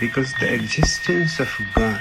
because 0.00 0.32
the 0.40 0.50
existence 0.50 1.38
of 1.40 1.50
God 1.74 2.00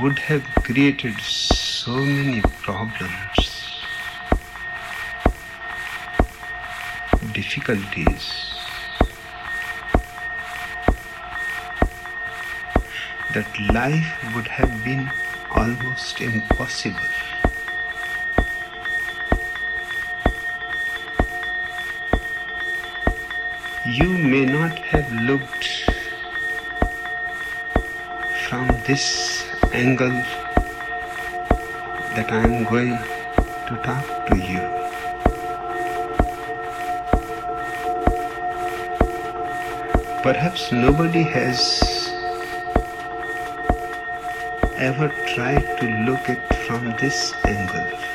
would 0.00 0.18
have 0.18 0.42
created 0.64 1.20
so 1.20 1.96
many 1.96 2.40
problems, 2.62 3.84
difficulties. 7.34 8.54
That 13.34 13.48
life 13.72 14.34
would 14.34 14.48
have 14.48 14.82
been 14.82 15.10
almost 15.50 16.22
impossible. 16.22 17.23
You 23.86 24.08
may 24.08 24.46
not 24.46 24.78
have 24.78 25.12
looked 25.12 25.90
from 28.48 28.66
this 28.86 29.46
angle 29.74 30.24
that 32.16 32.32
I 32.32 32.44
am 32.44 32.64
going 32.64 32.96
to 33.66 33.76
talk 33.84 34.26
to 34.28 34.36
you. 34.38 34.60
Perhaps 40.22 40.72
nobody 40.72 41.22
has 41.22 41.82
ever 44.76 45.08
tried 45.34 45.76
to 45.80 45.86
look 46.08 46.30
it 46.30 46.54
from 46.66 46.96
this 46.96 47.34
angle. 47.44 48.13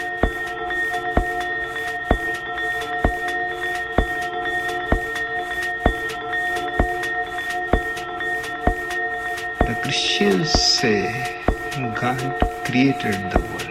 Created 12.70 13.16
the 13.32 13.40
world. 13.40 13.70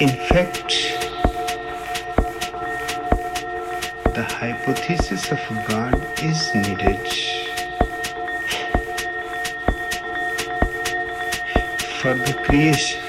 In 0.00 0.14
fact, 0.28 0.68
the 4.14 4.22
hypothesis 4.22 5.32
of 5.32 5.40
God 5.66 5.94
is 6.22 6.54
needed 6.54 7.04
for 12.00 12.14
the 12.14 12.40
creation. 12.44 13.03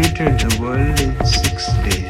Created 0.00 0.40
the 0.40 0.62
world 0.62 1.00
in 1.00 1.24
six 1.24 1.66
days. 1.84 2.09